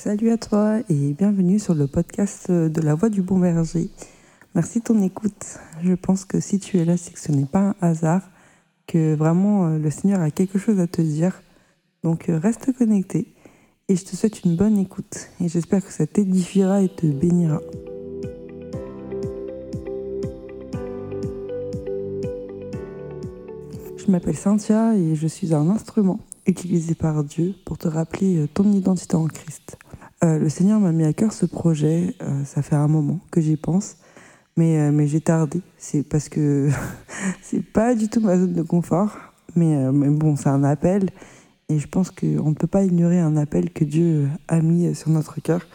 [0.00, 3.90] Salut à toi et bienvenue sur le podcast de la voix du bon berger.
[4.54, 5.58] Merci de ton écoute.
[5.82, 8.22] Je pense que si tu es là, c'est que ce n'est pas un hasard,
[8.86, 11.42] que vraiment euh, le Seigneur a quelque chose à te dire.
[12.04, 13.34] Donc euh, reste connecté
[13.88, 17.60] et je te souhaite une bonne écoute et j'espère que ça t'édifiera et te bénira.
[23.96, 28.46] Je m'appelle Cynthia et je suis un instrument utilisé par Dieu pour te rappeler euh,
[28.46, 29.77] ton identité en Christ.
[30.24, 33.40] Euh, le Seigneur m'a mis à cœur ce projet, euh, ça fait un moment que
[33.40, 33.96] j'y pense,
[34.56, 35.60] mais, mais j'ai tardé.
[35.76, 36.70] C'est parce que
[37.42, 39.16] c'est pas du tout ma zone de confort,
[39.54, 41.10] mais, mais bon, c'est un appel
[41.68, 45.10] et je pense qu'on ne peut pas ignorer un appel que Dieu a mis sur
[45.10, 45.66] notre cœur.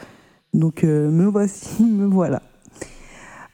[0.54, 2.42] Donc me voici, me voilà.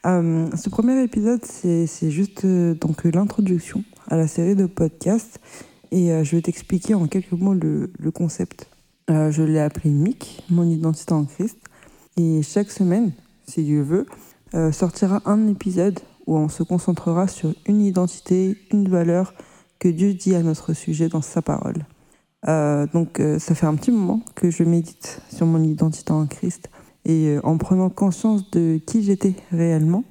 [0.04, 5.40] ce premier épisode, c'est juste donc l'introduction à la série de podcasts
[5.92, 8.68] et euh, je vais t'expliquer en quelques mots le, concept.
[9.10, 11.58] Euh, je l'ai appelé MIC, mon identité en Christ.
[12.16, 13.12] Et chaque semaine,
[13.46, 14.06] si Dieu veut,
[14.54, 19.34] euh, sortira un épisode où on se concentrera sur une identité, une valeur
[19.78, 21.84] que Dieu dit à notre sujet dans sa parole.
[22.94, 26.70] donc ça fait un petit moment que je médite sur mon identité en Christ
[27.04, 30.04] et en prenant conscience de qui j'étais réellement,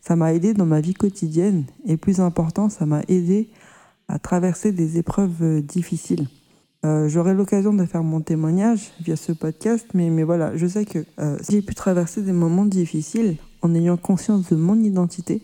[0.00, 3.50] ça m'a aidé dans ma vie quotidienne et plus important, ça m'a aidé
[4.08, 6.28] à traverser des épreuves euh, difficiles.
[6.84, 10.84] Euh, J'aurai l'occasion de faire mon témoignage via ce podcast, mais, mais voilà, je sais
[10.84, 15.42] que euh, j'ai pu traverser des moments difficiles en ayant conscience de mon identité,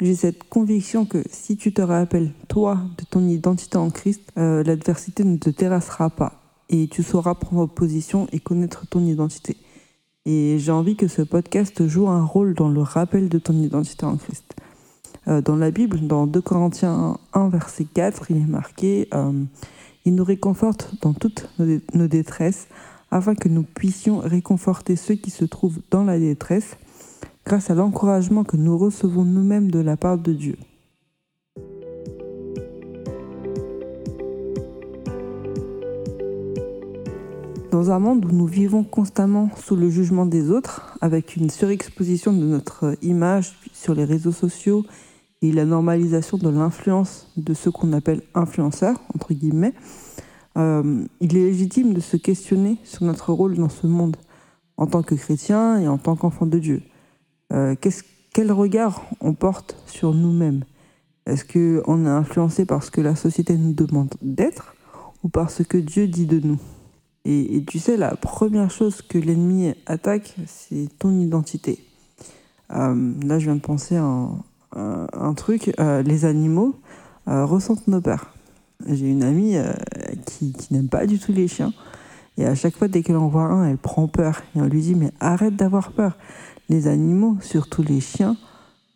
[0.00, 4.62] j'ai cette conviction que si tu te rappelles, toi, de ton identité en Christ, euh,
[4.62, 6.34] l'adversité ne te terrassera pas
[6.68, 9.56] et tu sauras prendre position et connaître ton identité.
[10.26, 14.04] Et j'ai envie que ce podcast joue un rôle dans le rappel de ton identité
[14.04, 14.54] en Christ.
[15.26, 19.08] Dans la Bible, dans 2 Corinthiens 1, verset 4, il est marqué
[20.04, 21.48] Il nous réconforte dans toutes
[21.94, 22.68] nos détresses,
[23.10, 26.76] afin que nous puissions réconforter ceux qui se trouvent dans la détresse,
[27.44, 30.56] grâce à l'encouragement que nous recevons nous-mêmes de la part de Dieu.
[37.70, 42.32] Dans un monde où nous vivons constamment sous le jugement des autres, avec une surexposition
[42.32, 44.84] de notre image sur les réseaux sociaux
[45.42, 49.74] et la normalisation de l'influence de ce qu'on appelle influenceurs, entre guillemets,
[50.56, 54.16] euh, il est légitime de se questionner sur notre rôle dans ce monde
[54.76, 56.82] en tant que chrétien et en tant qu'enfant de Dieu.
[57.52, 57.74] Euh,
[58.32, 60.64] quel regard on porte sur nous-mêmes?
[61.26, 64.74] Est-ce qu'on est influencé par ce que la société nous demande d'être
[65.22, 66.58] ou par ce que Dieu dit de nous?
[67.24, 71.84] Et, tu sais, la première chose que l'ennemi attaque, c'est ton identité.
[72.70, 74.30] Euh, là, je viens de penser à,
[75.38, 76.74] truc, euh, les animaux
[77.28, 78.34] euh, ressentent nos peurs.
[78.86, 79.72] J'ai une amie euh,
[80.26, 81.72] qui, n'aime pas du tout les chiens.
[82.36, 84.42] Et à chaque fois, dès qu'elle en voit un, elle prend peur.
[84.54, 86.16] Et on lui dit, mais arrête d'avoir peur.
[86.68, 88.36] Les animaux, surtout les chiens,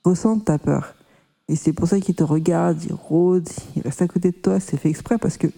[0.05, 0.94] ressentent ta peur.
[1.49, 4.60] Et c'est pour ça qu'ils te regardent, ils rôdent, ils restent à côté de toi.
[4.60, 5.49] C'est fait exprès parce que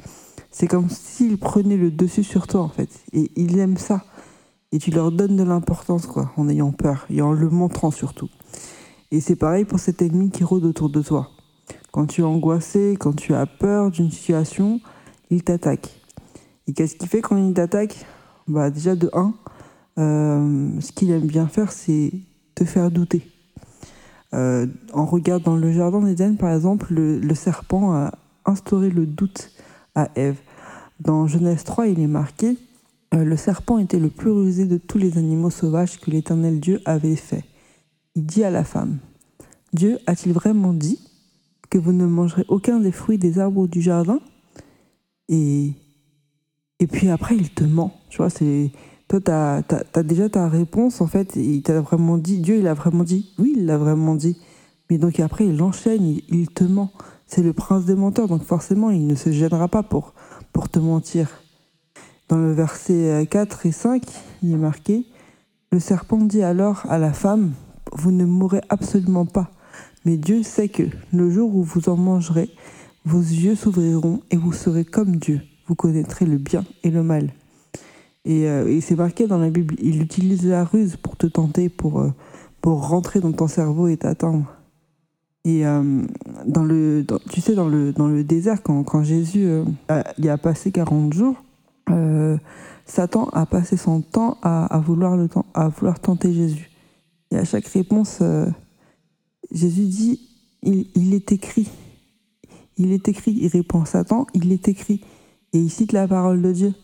[0.51, 2.89] c'est comme s'ils prenaient le dessus sur toi, en fait.
[3.13, 4.05] Et ils aiment ça.
[4.73, 8.31] Et tu leur donnes de l'importance, quoi, en ayant peur et en le montrant surtout.
[9.15, 11.31] Et c'est pareil pour cet ennemi qui rôde autour de toi.
[11.93, 14.81] Quand tu es angoissé, quand tu as peur d'une situation,
[15.31, 16.01] il t'attaque.
[16.67, 18.07] Et qu'est-ce qu'il fait quand il t'attaque?
[18.49, 19.33] Bah Déjà, de un,
[19.99, 22.11] euh, ce qu'il aime bien faire, c'est
[22.57, 23.31] te faire douter.
[24.35, 28.15] Euh, en regardant le jardin d'Éden, par exemple, le, serpent a
[28.45, 29.53] instauré le doute
[29.95, 30.41] à Ève.
[30.99, 32.59] Dans Genèse 3, il est marqué
[33.15, 36.81] euh, Le serpent était le plus rusé de tous les animaux sauvages que l'Éternel Dieu
[36.85, 37.45] avait fait
[38.15, 38.99] il dit à la femme,
[39.73, 41.01] Dieu a-t-il vraiment dit
[41.71, 44.21] que vous ne mangerez aucun des fruits des arbres du jardin?
[45.29, 45.73] Et,
[46.79, 47.93] et puis après, il te ment.
[48.09, 48.71] Tu vois, c'est,
[49.09, 52.75] toi, tu as, déjà ta réponse, en fait, il t'a vraiment dit, Dieu, il a
[52.75, 54.37] vraiment dit, oui, il l'a vraiment dit.
[54.91, 56.93] Mais donc après, il enchaîne, il, te ment.
[57.27, 60.15] C'est le prince des menteurs, donc forcément, il ne se gênera pas pour,
[60.53, 61.43] pour te mentir.
[62.29, 64.03] Dans le verset 4 et 5,
[64.43, 65.05] il est marqué,
[65.73, 67.53] le serpent dit alors à la femme,
[67.93, 69.51] vous ne mourrez absolument pas.
[70.05, 70.83] Mais Dieu sait que
[71.13, 72.51] le jour où vous en mangerez,
[73.05, 75.41] vos yeux s'ouvriront et vous serez comme Dieu.
[75.67, 77.33] Vous connaîtrez le bien et le mal.
[78.25, 82.01] Et, euh, c'est marqué dans la Bible, il utilise la ruse pour te tenter, pour,
[82.01, 82.13] euh,
[82.61, 84.47] pour rentrer dans ton cerveau et t'attendre.
[85.45, 86.03] Et euh,
[86.47, 89.47] dans le, tu sais, dans le, dans le désert, quand, quand Jésus
[89.89, 91.37] a, y a passé 40 jours,
[92.87, 96.71] Satan a passé son temps à, à, vouloir le temps, à vouloir tenter Jésus.
[97.31, 98.47] Et à chaque réponse, euh,
[99.51, 100.21] Jésus dit,
[100.63, 101.69] il, est écrit.
[102.77, 103.33] Il est écrit.
[103.33, 105.01] Il répond à Satan, il est écrit.
[105.53, 106.75] Et il cite la parole de Dieu.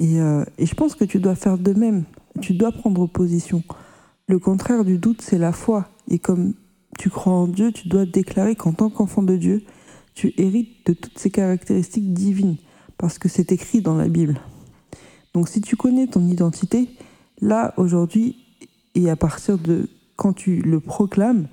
[0.00, 2.04] Euh, et je pense que tu dois faire de même.
[2.40, 3.62] Tu dois prendre position.
[4.26, 5.88] Le contraire du doute, c'est la foi.
[6.08, 6.54] Et comme
[6.98, 9.64] tu crois en Dieu, tu dois déclarer qu'en tant qu'enfant de Dieu,
[10.14, 12.56] tu hérites de toutes ces caractéristiques divines,
[12.96, 14.40] parce que c'est écrit dans la Bible.
[15.32, 16.88] Donc si tu connais ton identité,
[17.40, 18.47] là, aujourd'hui,
[18.98, 21.46] et à partir de quand tu le proclames,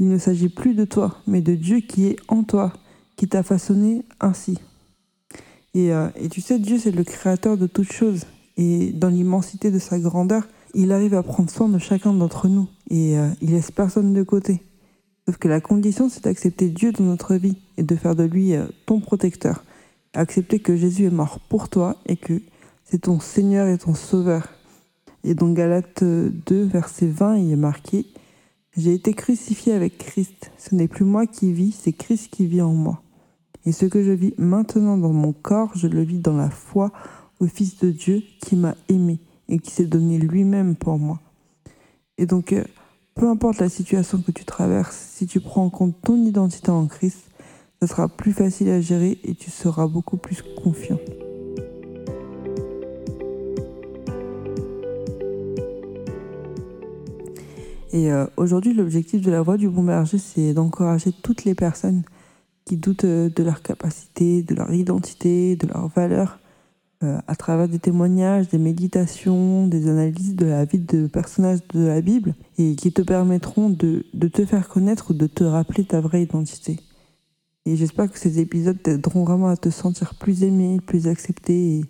[0.00, 2.72] il ne s'agit plus de toi, mais de Dieu qui est en toi,
[3.16, 4.58] qui t'a façonné ainsi.
[5.74, 8.24] Et, euh, tu sais, Dieu, c'est le créateur de toutes choses.
[8.56, 12.68] Et dans l'immensité de sa grandeur, il arrive à prendre soin de chacun d'entre nous.
[12.90, 14.60] Et euh, il laisse personne de côté.
[15.26, 18.54] Sauf que la condition, c'est d'accepter Dieu dans notre vie et de faire de lui
[18.54, 19.62] euh, ton protecteur.
[20.14, 22.40] Accepter que Jésus est mort pour toi et que
[22.84, 24.48] c'est ton Seigneur et ton Sauveur.
[25.28, 28.06] Et dans Galates 2, verset 20, il est marqué
[28.74, 30.50] J'ai été crucifié avec Christ.
[30.56, 33.02] Ce n'est plus moi qui vis, c'est Christ qui vit en moi.
[33.66, 36.92] Et ce que je vis maintenant dans mon corps, je le vis dans la foi
[37.40, 39.20] au Fils de Dieu qui m'a aimé
[39.50, 41.20] et qui s'est donné lui-même pour moi.
[42.16, 42.64] Et donc, euh,
[43.14, 46.86] peu importe la situation que tu traverses, si tu prends en compte ton identité en
[46.86, 47.28] Christ,
[47.82, 50.98] ça sera plus facile à gérer et tu seras beaucoup plus confiant.
[57.92, 62.02] Et euh, aujourd'hui, l'objectif de la voix du bon berger, c'est d'encourager toutes les personnes
[62.64, 66.38] qui doutent euh, de leur capacité, de leur identité, de leurs valeurs,
[67.02, 71.86] euh, à travers des témoignages, des méditations, des analyses de la vie de personnages de
[71.86, 75.84] la Bible, et qui te permettront de, de te faire connaître ou de te rappeler
[75.84, 76.80] ta vraie identité.
[77.64, 81.84] Et j'espère que ces épisodes t'aideront vraiment à te sentir plus aimé, plus accepté et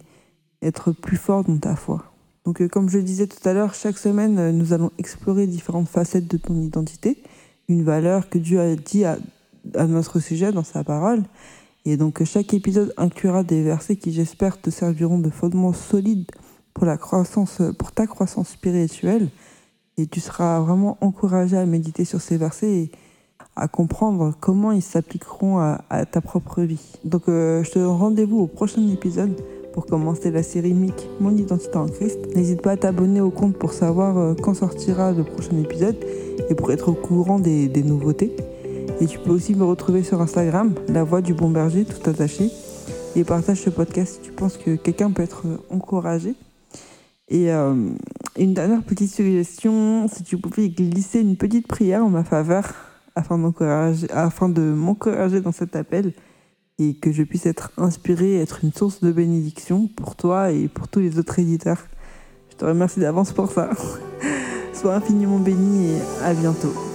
[0.62, 2.04] être plus fort dans ta foi.
[2.48, 5.88] Donc, euh, comme je le disais tout à l'heure, chaque semaine, nous allons explorer différentes
[5.88, 7.22] facettes de ton identité,
[7.68, 9.18] une valeur que Dieu a dit à
[9.74, 11.22] à notre sujet dans sa parole.
[11.84, 16.26] Et donc chaque épisode inclura des versets qui j'espère te serviront de fondement solide
[16.74, 19.28] pour la croissance, pour ta croissance spirituelle.
[19.96, 22.92] Et tu seras vraiment encouragé à méditer sur ces versets et
[23.56, 26.92] à comprendre comment ils s'appliqueront à, ta propre vie.
[27.04, 29.34] Donc euh, je te rendez-vous au prochain épisode
[29.72, 32.18] pour commencer la série MIC Mon identité en Christ.
[32.34, 35.96] N'hésite pas à t'abonner au compte pour savoir euh, quand sortira le prochain épisode
[36.48, 38.34] et pour être au courant des nouveautés.
[39.00, 42.50] Et tu peux aussi me retrouver sur Instagram, La Voix du Bon Berger, tout attaché.
[43.14, 46.34] Et partage ce podcast si tu penses que quelqu'un peut être encouragé.
[47.28, 47.74] Et euh,
[48.36, 52.74] une dernière petite suggestion, si tu pouvais glisser une petite prière en ma faveur
[53.14, 53.52] afin,
[54.10, 56.12] afin de m'encourager dans cet appel
[56.78, 60.88] et que je puisse être inspiré, être une source de bénédiction pour toi et pour
[60.88, 61.86] tous les autres éditeurs.
[62.50, 63.70] Je te remercie d'avance pour ça.
[64.72, 66.87] Sois infiniment béni et à bientôt.